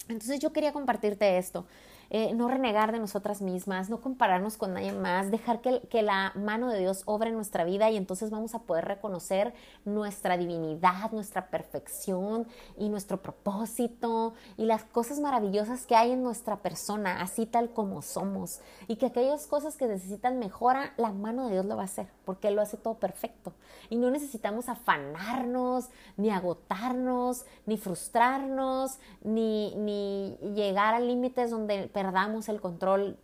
[0.07, 1.65] Entonces yo quería compartirte esto.
[2.09, 6.69] Eh, no renegar de nosotras mismas, no compararnos con nadie más, dejar que, la mano
[6.69, 9.53] de Dios obre en nuestra vida y entonces vamos a poder reconocer
[9.85, 16.57] nuestra divinidad, nuestra perfección y nuestro propósito y las cosas maravillosas que hay en nuestra
[16.57, 18.59] persona, así tal como somos.
[18.87, 22.07] Y que aquellas cosas que necesitan mejora, la mano de Dios lo va a hacer,
[22.23, 23.53] porque Él lo hace todo perfecto.
[23.89, 32.59] Y no necesitamos afanarnos, ni agotarnos, ni frustrarnos, ni llegar a límites donde perdamos el
[32.59, 33.17] control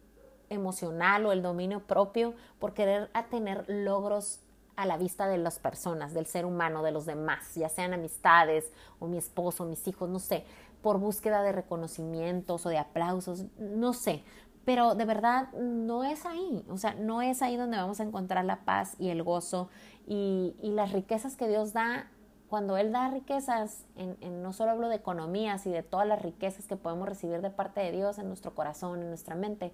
[0.50, 4.40] emocional o el dominio propio por querer tener logros
[4.78, 8.72] a la vista de las personas, del ser humano, de los demás, ya sean amistades
[9.00, 10.46] o mi esposo, mis hijos, no sé,
[10.82, 14.24] por búsqueda de reconocimientos o de aplausos, no sé,
[14.64, 18.46] pero de verdad no es ahí, o sea, no es ahí donde vamos a encontrar
[18.46, 19.68] la paz y el gozo
[20.08, 22.10] y, las riquezas que Dios da.
[22.52, 26.68] Cuando Él da riquezas, en, no solo hablo de economías y de todas las riquezas
[26.68, 29.72] que podemos recibir de parte de Dios en nuestro corazón, en nuestra mente,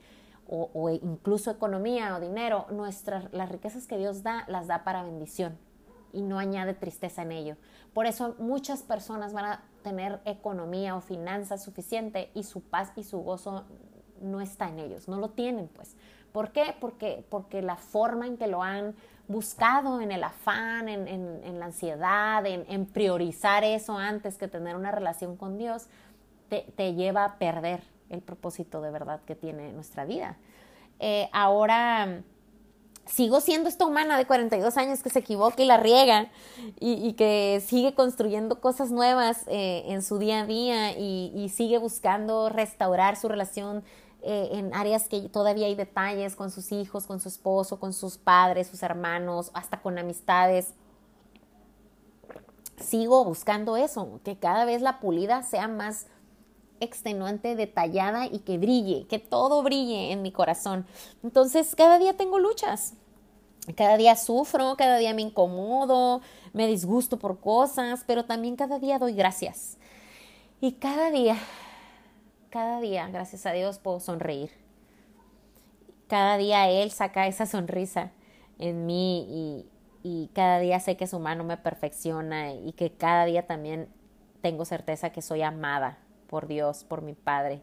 [0.48, 5.58] o, incluso economía o dinero, nuestras, las riquezas que Dios da, las da para bendición
[6.13, 7.56] y no añade tristeza en ello.
[7.96, 13.04] Por eso muchas personas van a tener economía o finanzas suficiente y su paz y
[13.04, 13.66] su gozo
[14.22, 15.96] no está en ellos, no lo tienen pues.
[16.32, 16.76] ¿Por qué?
[16.80, 18.94] Porque, porque la forma en que lo han
[19.28, 25.36] buscado, en el afán, en, la ansiedad, en, priorizar eso antes que tener una relación
[25.36, 25.88] con Dios,
[26.50, 30.38] te, te lleva a perder el propósito de verdad que tiene nuestra vida.
[31.00, 32.24] Eh, ahora
[33.06, 36.30] sigo siendo esta humana de 42 años que se equivoca y la riega
[36.80, 42.50] y, que sigue construyendo cosas nuevas eh, en su día a día y, sigue buscando
[42.50, 43.84] restaurar su relación
[44.21, 48.17] eh, en áreas que todavía hay detalles con sus hijos, con su esposo, con sus
[48.17, 50.73] padres, sus hermanos, hasta con amistades.
[52.80, 56.08] Sigo buscando eso, que cada vez la pulida sea más
[56.80, 60.86] extenuante, detallada y que brille, que todo brille en mi corazón.
[61.23, 62.93] Entonces, cada día tengo luchas.
[63.75, 66.21] Cada día sufro, cada día me incomodo,
[66.53, 69.77] me disgusto por cosas, pero también cada día doy gracias.
[70.62, 71.38] Y cada día,
[72.58, 74.50] cada día, gracias a Dios, puedo sonreír.
[76.08, 78.10] Cada día Él saca esa sonrisa
[78.58, 79.70] en mí y,
[80.02, 83.89] y cada día sé que su mano me perfecciona y que cada día también
[84.41, 87.62] tengo certeza que soy amada por Dios, por mi Padre.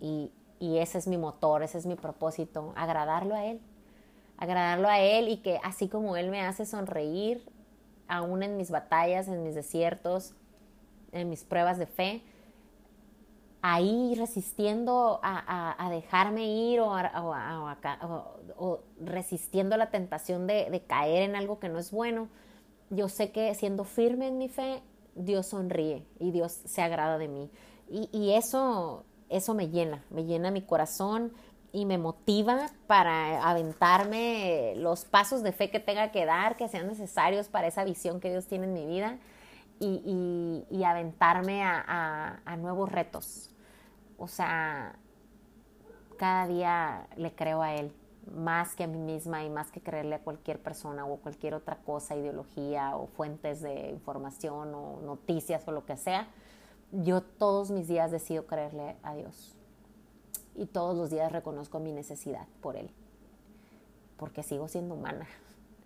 [0.00, 3.60] Y, ese es mi motor, ese es mi propósito, agradarlo a Él.
[4.38, 7.44] Agradarlo a Él y que así como Él me hace sonreír,
[8.08, 10.32] aún en mis batallas, en mis desiertos,
[11.12, 12.22] en mis pruebas de fe,
[13.62, 16.92] ahí resistiendo a, dejarme ir o,
[18.56, 22.28] o, resistiendo la tentación de, de, caer en algo que no es bueno,
[22.90, 24.82] yo sé que siendo firme en mi fe,
[25.14, 27.50] Dios sonríe y Dios se agrada de mí.
[27.88, 31.32] Y, eso, eso me llena, me llena mi corazón
[31.72, 36.86] y me motiva para aventarme los pasos de fe que tenga que dar, que sean
[36.86, 39.18] necesarios para esa visión que Dios tiene en mi vida
[39.80, 43.49] y, aventarme a, a nuevos retos.
[44.20, 44.96] O sea,
[46.18, 47.90] cada día le creo a Él
[48.30, 51.76] más que a mí misma y más que creerle a cualquier persona o cualquier otra
[51.76, 56.28] cosa, ideología o fuentes de información o noticias o lo que sea,
[56.92, 59.56] yo todos mis días decido creerle a Dios.
[60.54, 62.90] Y todos los días reconozco mi necesidad por Él.
[64.18, 65.26] Porque sigo siendo humana.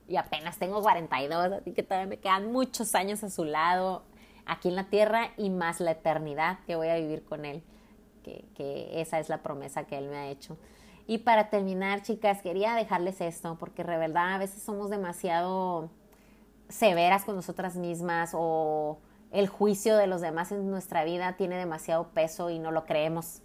[0.07, 4.03] Y apenas tengo 42, así que todavía me quedan muchos años a su lado,
[4.45, 7.63] aquí en la tierra y más la eternidad que voy a vivir con Él.
[8.25, 10.57] Que, esa es la promesa que Él me ha hecho.
[11.07, 15.91] Y para terminar, chicas, quería dejarles esto, porque de verdad a veces somos demasiado
[16.69, 18.99] severas con nosotras mismas o
[19.31, 23.43] el juicio de los demás en nuestra vida tiene demasiado peso y no lo creemos.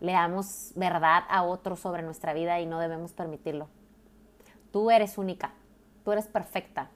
[0.00, 3.68] Le damos verdad a otros sobre nuestra vida y no debemos permitirlo.
[4.72, 5.52] Tú eres única,
[6.04, 6.90] tú eres perfecta,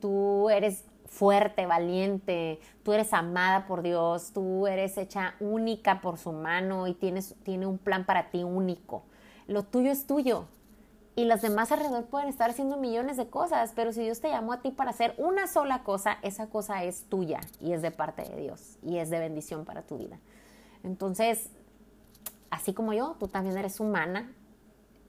[0.00, 6.32] tú eres fuerte, valiente, tú eres amada por Dios, tú eres hecha única por su
[6.32, 9.04] mano y tienes, tiene un plan para ti único
[9.46, 10.46] lo tuyo es tuyo.
[11.14, 14.52] Y los demás alrededor pueden estar haciendo millones de cosas, pero si Dios te llamó
[14.52, 18.22] a ti para hacer una sola cosa, esa cosa es tuya y es de parte
[18.22, 20.18] de Dios y es de bendición para tu vida.
[20.84, 21.48] Entonces,
[22.50, 24.30] así como yo, tú también eres humana.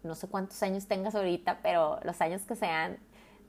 [0.03, 2.99] No sé cuántos años tengas ahorita, pero los años que sean,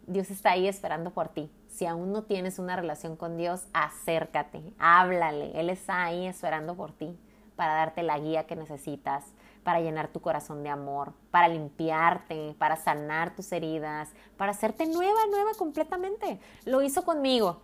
[0.08, 1.50] Dios está ahí esperando por ti.
[1.68, 5.52] Si aún no tienes una relación con Dios, acércate, háblale.
[5.60, 7.16] Él está ahí esperando por ti
[7.56, 9.24] para darte la guía que necesitas,
[9.64, 15.26] para llenar tu corazón de amor, para limpiarte, para sanar tus heridas, para hacerte nueva,
[15.30, 16.40] nueva completamente.
[16.64, 17.60] Lo hizo conmigo.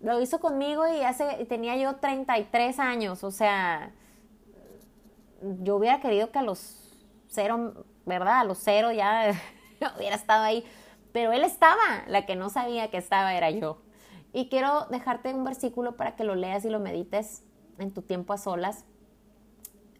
[0.00, 3.92] Lo hizo conmigo y hace tenía yo 33 años, o sea,
[5.60, 6.90] yo hubiera querido que a los
[7.28, 8.40] cero, ¿verdad?
[8.40, 9.32] A los cero ya
[9.96, 10.64] hubiera estado ahí,
[11.12, 13.78] pero él estaba, la que no sabía que estaba era yo.
[14.32, 17.42] Y quiero dejarte un versículo para que lo leas y lo medites
[17.78, 18.84] en tu tiempo a solas.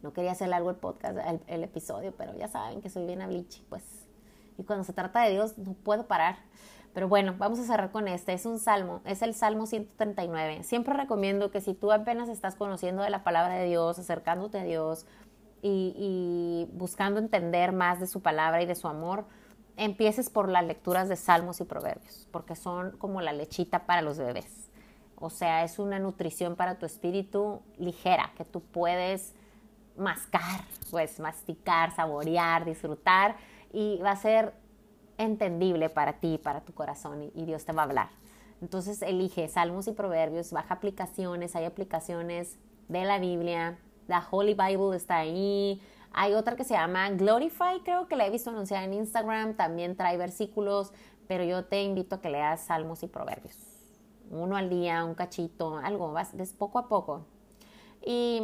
[0.02, 3.62] No quería hacer largo el podcast, el, episodio, pero ya saben que soy bien ablichi,
[3.68, 3.82] pues.
[4.56, 6.38] Y cuando se trata de Dios, no puedo parar.
[6.94, 8.32] Pero bueno, vamos a cerrar con este.
[8.32, 10.64] Es un salmo, es el Salmo 139.
[10.64, 14.64] Siempre recomiendo que si tú apenas estás conociendo de la palabra de Dios, acercándote a
[14.64, 15.06] Dios,
[15.62, 19.26] y, buscando entender más de su palabra y de su amor,
[19.76, 24.18] empieces por las lecturas de salmos y proverbios, porque son como la lechita para los
[24.18, 24.70] bebés.
[25.16, 29.34] O sea, es una nutrición para tu espíritu ligera, que tú puedes
[29.96, 33.36] mascar, pues masticar, saborear, disfrutar
[33.72, 34.54] y va a ser
[35.18, 38.08] entendible para ti, para tu corazón y, Dios te va a hablar.
[38.62, 44.96] Entonces elige salmos y proverbios, baja aplicaciones, hay aplicaciones de la Biblia, la Holy Bible
[44.96, 45.80] está ahí.
[46.12, 49.96] Hay otra que se llama Glorify, creo que la he visto anunciada en Instagram, también
[49.96, 50.92] trae versículos,
[51.28, 53.56] pero yo te invito a que leas salmos y proverbios.
[54.30, 57.26] Uno al día, un cachito, algo, vas de poco a poco.
[58.04, 58.40] Y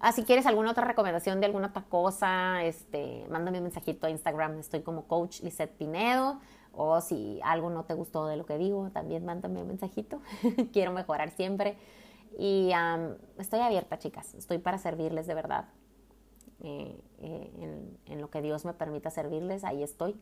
[0.00, 4.58] ah, quieres alguna otra recomendación de alguna otra cosa, este, mándame un mensajito a Instagram,
[4.58, 6.40] estoy como coach Lisette Pinedo.
[6.76, 10.20] O si algo no te gustó de lo que digo, también mándame un mensajito.
[10.72, 11.78] Quiero mejorar siempre.
[12.36, 12.72] Y
[13.38, 14.34] estoy abierta, chicas.
[14.34, 15.68] Estoy para servirles de verdad.
[16.66, 20.18] Eh, eh, en, lo que Dios me permita servirles, ahí estoy.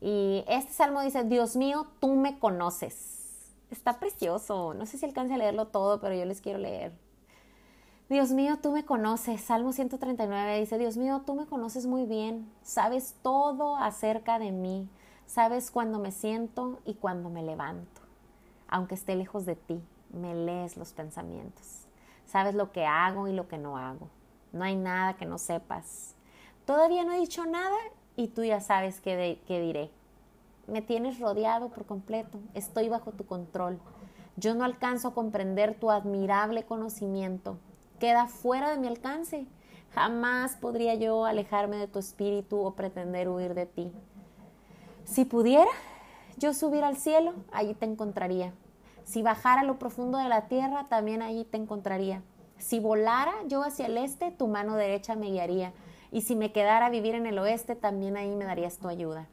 [0.00, 3.52] Y este salmo dice, Dios mío, tú me conoces.
[3.70, 4.74] Está precioso.
[4.74, 6.92] No sé si alcance a leerlo todo, pero yo les quiero leer.
[8.08, 9.40] Dios mío, tú me conoces.
[9.40, 12.48] Salmo 139 dice, Dios mío, tú me conoces muy bien.
[12.62, 14.88] Sabes todo acerca de mí.
[15.26, 18.02] Sabes cuando me siento y cuando me levanto,
[18.68, 21.86] aunque esté lejos de ti me lees los pensamientos.
[22.26, 24.08] Sabes lo que hago y lo que no hago.
[24.52, 26.14] No hay nada que no sepas.
[26.64, 27.76] Todavía no he dicho nada
[28.16, 29.90] y tú ya sabes qué, diré.
[30.66, 32.38] Me tienes rodeado por completo.
[32.54, 33.80] Estoy bajo tu control.
[34.36, 37.58] Yo no alcanzo a comprender tu admirable conocimiento.
[37.98, 39.46] Queda fuera de mi alcance.
[39.94, 43.92] Jamás podría yo alejarme de tu espíritu o pretender huir de ti.
[45.04, 45.70] Si pudiera
[46.38, 48.54] yo subir al cielo, allí te encontraría.
[49.04, 52.22] Si bajara a lo profundo de la tierra, también allí te encontraría.
[52.62, 55.72] Si volara yo hacia el este, tu mano derecha me guiaría.
[56.12, 59.26] Y si me quedara a vivir en el oeste, también ahí me darías tu ayuda.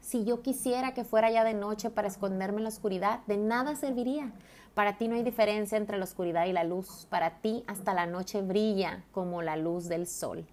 [0.00, 3.74] Si yo quisiera que fuera ya de noche para esconderme en la oscuridad, de nada
[3.74, 4.32] serviría.
[4.74, 7.08] Para ti no hay diferencia entre la oscuridad y la luz.
[7.10, 10.46] Para ti hasta la noche brilla como la luz del sol.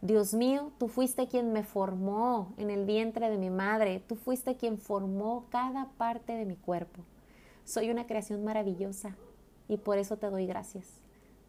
[0.00, 4.02] Dios mío, tú fuiste quien me formó en el vientre de mi madre.
[4.08, 7.04] Tú fuiste quien formó cada parte de mi cuerpo.
[7.64, 9.14] Soy una creación maravillosa
[9.68, 10.97] y por eso te doy gracias.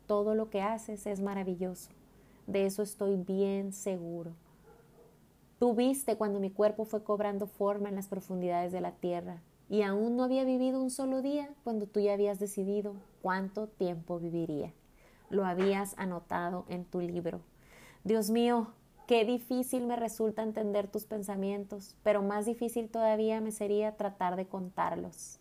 [0.10, 1.92] Todo lo que haces es maravilloso.
[2.48, 4.32] De eso estoy bien seguro.
[5.60, 9.84] Tú viste cuando mi cuerpo fue cobrando forma en las profundidades de la tierra y
[9.84, 14.74] aún no había vivido un solo día cuando tú ya habías decidido cuánto tiempo viviría.
[15.30, 17.42] Lo habías anotado en tu libro.
[18.04, 18.70] Dios mío,
[19.06, 24.48] qué difícil me resulta entender tus pensamientos, pero más difícil todavía me sería tratar de
[24.48, 25.40] contarlos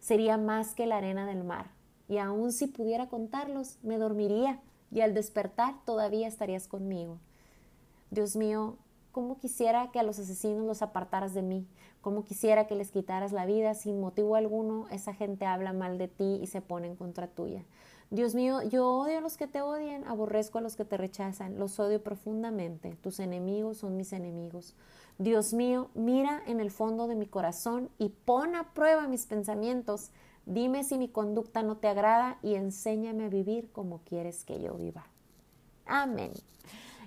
[0.00, 1.77] sería más que la arena del mar.
[2.08, 7.18] Y aun si pudiera contarlos, me dormiría y al despertar todavía estarías conmigo.
[8.10, 8.76] Dios mío,
[9.12, 11.66] cómo quisiera que a los asesinos los apartaras de mí,
[12.00, 16.08] cómo quisiera que les quitaras la vida sin motivo alguno, esa gente habla mal de
[16.08, 17.64] ti y se pone en contra tuya.
[18.10, 21.58] Dios mío, yo odio a los que te odian, aborrezco a los que te rechazan,
[21.58, 24.74] los odio profundamente, tus enemigos son mis enemigos.
[25.18, 30.10] Dios mío, mira en el fondo de mi corazón y pon a prueba mis pensamientos.
[30.48, 34.72] Dime si mi conducta no te agrada y enséñame a vivir como quieres que yo
[34.72, 35.04] viva.
[35.84, 36.32] Amén.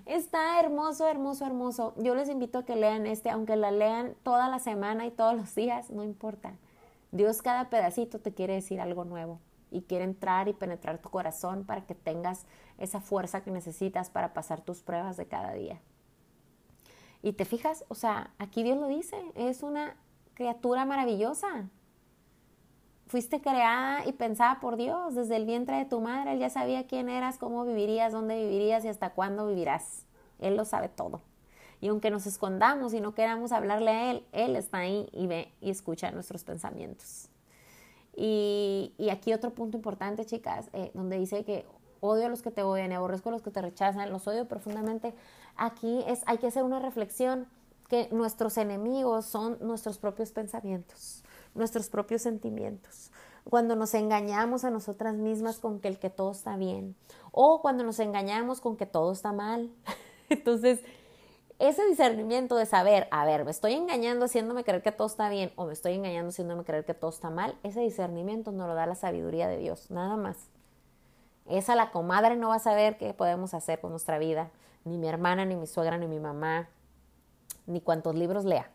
[0.06, 1.92] Está hermoso, hermoso, hermoso.
[1.96, 5.34] Yo les invito a que lean este, aunque la lean toda la semana y todos
[5.34, 6.54] los días, no importa.
[7.10, 9.40] Dios cada pedacito te quiere decir algo nuevo
[9.72, 12.46] y quiere entrar y penetrar tu corazón para que tengas
[12.78, 15.80] esa fuerza que necesitas para pasar tus pruebas de cada día.
[17.22, 19.96] Y te fijas, o sea, aquí Dios lo dice, es una
[20.34, 21.68] criatura maravillosa.
[23.12, 26.32] Fuiste creada y pensada por Dios desde el vientre de tu madre.
[26.32, 30.06] Él ya sabía quién eras, cómo vivirías, dónde vivirías y hasta cuándo vivirás.
[30.38, 31.20] Él lo sabe todo.
[31.82, 35.52] Y aunque nos escondamos y no queramos hablarle a Él, Él está ahí y ve
[35.60, 37.28] y escucha nuestros pensamientos.
[38.16, 41.66] Y, aquí otro punto importante, chicas, eh, donde dice que
[42.00, 44.48] odio a los que te odian y aborrezco a los que te rechazan, los odio
[44.48, 45.12] profundamente.
[45.58, 47.46] Aquí es, hay que hacer una reflexión
[47.90, 51.22] que nuestros enemigos son nuestros propios pensamientos,
[51.54, 53.10] nuestros propios sentimientos.
[53.44, 56.94] Cuando nos engañamos a nosotras mismas con que el que todo está bien
[57.32, 59.70] o cuando nos engañamos con que todo está mal.
[60.28, 60.80] Entonces,
[61.58, 65.52] ese discernimiento de saber, a ver, me estoy engañando haciéndome creer que todo está bien
[65.56, 68.86] o me estoy engañando haciéndome creer que todo está mal, ese discernimiento nos lo da
[68.86, 70.36] la sabiduría de Dios, nada más.
[71.46, 74.50] Esa la comadre no va a saber qué podemos hacer con nuestra vida,
[74.84, 76.68] ni mi hermana, ni mi suegra, ni mi mamá,
[77.66, 78.70] ni cuántos libros lea.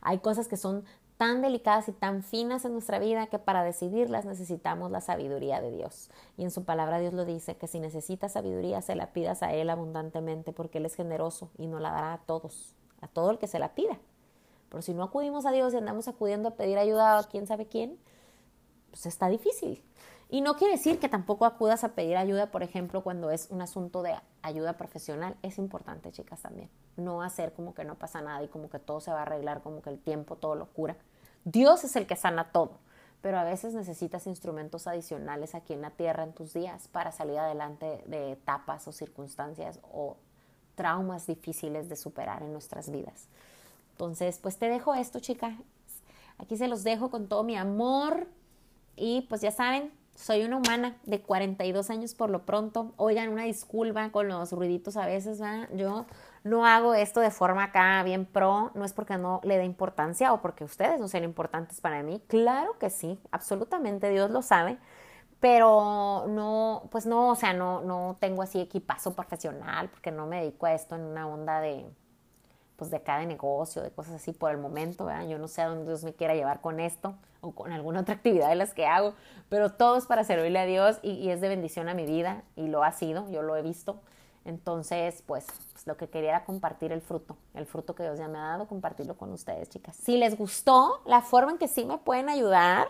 [0.00, 0.84] Hay cosas que son
[1.18, 5.72] tan delicadas y tan finas en nuestra vida que para decidirlas necesitamos la sabiduría de
[5.72, 6.10] Dios.
[6.36, 9.52] Y en su palabra Dios lo dice, que si necesitas sabiduría se la pidas a
[9.52, 13.38] Él abundantemente porque Él es generoso y no la dará a todos, a todo el
[13.38, 13.98] que se la pida.
[14.68, 17.66] Pero si no acudimos a Dios y andamos acudiendo a pedir ayuda a quién sabe
[17.66, 17.98] quién,
[18.90, 19.82] pues está difícil.
[20.30, 23.62] Y no quiere decir que tampoco acudas a pedir ayuda, por ejemplo, cuando es un
[23.62, 25.36] asunto de ayuda profesional.
[25.42, 26.68] Es importante, chicas, también.
[26.96, 29.62] No hacer como que no pasa nada y como que todo se va a arreglar,
[29.62, 30.96] como que el tiempo todo lo cura.
[31.44, 32.72] Dios es el que sana todo,
[33.22, 37.38] pero a veces necesitas instrumentos adicionales aquí en la tierra en tus días para salir
[37.38, 40.16] adelante de etapas o circunstancias o
[40.74, 43.28] traumas difíciles de superar en nuestras vidas.
[43.92, 45.54] Entonces, pues te dejo esto, chicas.
[46.36, 48.28] Aquí se los dejo con todo mi amor
[48.94, 52.92] y pues ya saben, soy una humana de 42 años por lo pronto.
[52.96, 55.68] Oigan, una disculpa con los ruiditos a veces, ¿verdad?
[55.74, 56.06] Yo
[56.42, 60.32] no hago esto de forma acá bien pro, no es porque no le dé importancia
[60.32, 62.20] o porque ustedes no sean importantes para mí.
[62.26, 64.78] Claro que sí, absolutamente, Dios lo sabe.
[65.40, 70.40] Pero no, pues no, o sea, no, no tengo así equipazo profesional porque no me
[70.40, 71.86] dedico a esto en una onda de,
[72.78, 75.26] pues de cada negocio, de cosas así por el momento, ¿verdad?
[75.26, 78.14] Yo no sé a dónde Dios me quiera llevar con esto o con alguna otra
[78.14, 79.14] actividad de las que hago,
[79.48, 82.68] pero todo es para servirle a Dios y, es de bendición a mi vida y
[82.68, 84.00] lo ha sido, yo lo he visto.
[84.44, 88.28] Entonces, pues, pues, lo que quería era compartir el fruto, el fruto que Dios ya
[88.28, 89.96] me ha dado, compartirlo con ustedes, chicas.
[89.96, 92.88] Si les gustó, la forma en que sí me pueden ayudar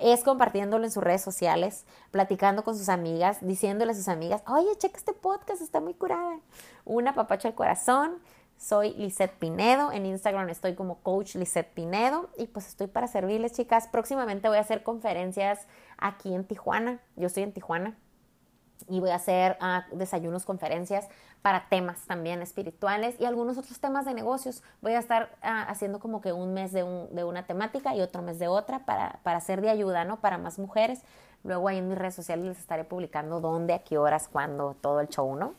[0.00, 4.76] es compartiéndolo en sus redes sociales, platicando con sus amigas, diciéndole a sus amigas, oye,
[4.78, 6.40] checa este podcast, está muy curada.
[6.84, 8.18] Una papacha al corazón
[8.62, 9.90] soy Lisette Pinedo.
[9.90, 12.30] En Instagram estoy como Coach Lisette Pinedo.
[12.38, 13.88] Y pues estoy para servirles, chicas.
[13.88, 15.66] Próximamente voy a hacer conferencias
[15.98, 17.00] aquí en Tijuana.
[17.16, 17.96] Yo estoy en Tijuana.
[18.88, 21.08] Y voy a hacer ah, desayunos, conferencias
[21.40, 24.62] para temas también espirituales y algunos otros temas de negocios.
[24.80, 28.00] Voy a estar ah, haciendo como que un mes de, un, de, una temática y
[28.00, 30.20] otro mes de otra para, para ser de ayuda, ¿no?
[30.20, 31.02] Para más mujeres.
[31.44, 35.00] Luego ahí en mis redes sociales les estaré publicando dónde, a qué horas, cuándo, todo
[35.00, 35.54] el show, ¿no?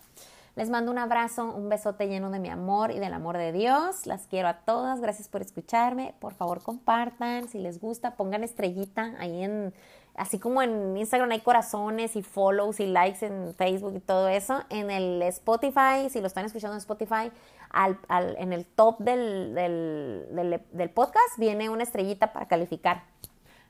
[0.55, 4.05] Les mando un abrazo, un besote lleno de mi amor y del amor de Dios.
[4.05, 5.01] Las quiero a todas.
[5.01, 6.13] Gracias por escucharme.
[6.19, 7.47] Por favor, compartan.
[7.47, 9.73] Si les gusta, pongan estrellita ahí en,
[10.13, 14.61] así como en Instagram hay corazones y follows y likes en Facebook y todo eso.
[14.69, 17.31] En el Spotify, si lo están escuchando en Spotify,
[17.71, 17.97] al,
[18.37, 23.05] en el top del, del, del podcast viene una estrellita para calificar.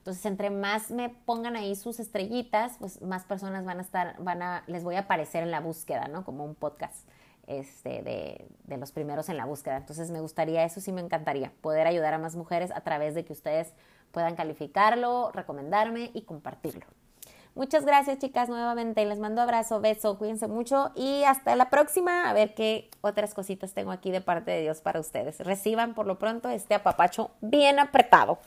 [0.03, 4.41] Entonces, entre más me pongan ahí sus estrellitas, pues más personas van a estar, van
[4.41, 6.25] a, les voy a aparecer en la búsqueda, ¿no?
[6.25, 7.07] Como un podcast
[7.47, 9.77] este, de, de los primeros en la búsqueda.
[9.77, 13.23] Entonces, me gustaría, eso sí me encantaría, poder ayudar a más mujeres a través de
[13.23, 13.71] que ustedes
[14.11, 16.85] puedan calificarlo, recomendarme y compartirlo.
[17.55, 19.05] Muchas gracias, chicas, nuevamente.
[19.05, 22.29] Les mando abrazo, beso, cuídense mucho y hasta la próxima.
[22.29, 25.39] A ver qué otras cositas tengo aquí de parte de Dios para ustedes.
[25.39, 28.39] Reciban por lo pronto este apapacho bien apretado.